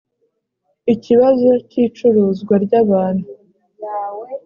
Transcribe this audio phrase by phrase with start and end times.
[0.93, 3.27] ikibazo cy’icuruzwa ry’abantu